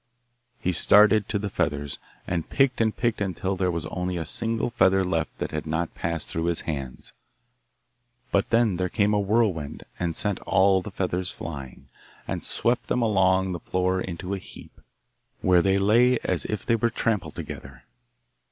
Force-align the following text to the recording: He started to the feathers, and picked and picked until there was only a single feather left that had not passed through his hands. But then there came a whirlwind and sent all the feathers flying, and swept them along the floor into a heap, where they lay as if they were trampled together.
He 0.59 0.71
started 0.71 1.29
to 1.29 1.37
the 1.37 1.51
feathers, 1.51 1.99
and 2.25 2.49
picked 2.49 2.81
and 2.81 2.97
picked 2.97 3.21
until 3.21 3.55
there 3.55 3.69
was 3.69 3.85
only 3.85 4.17
a 4.17 4.25
single 4.25 4.71
feather 4.71 5.05
left 5.05 5.37
that 5.37 5.51
had 5.51 5.67
not 5.67 5.93
passed 5.93 6.27
through 6.31 6.45
his 6.45 6.61
hands. 6.61 7.13
But 8.31 8.49
then 8.49 8.77
there 8.77 8.89
came 8.89 9.13
a 9.13 9.19
whirlwind 9.19 9.83
and 9.99 10.15
sent 10.15 10.39
all 10.39 10.81
the 10.81 10.89
feathers 10.89 11.29
flying, 11.29 11.87
and 12.27 12.43
swept 12.43 12.87
them 12.87 13.03
along 13.03 13.51
the 13.51 13.59
floor 13.59 14.01
into 14.01 14.33
a 14.33 14.39
heap, 14.39 14.81
where 15.41 15.61
they 15.61 15.77
lay 15.77 16.17
as 16.23 16.45
if 16.45 16.65
they 16.65 16.75
were 16.75 16.89
trampled 16.89 17.35
together. 17.35 17.83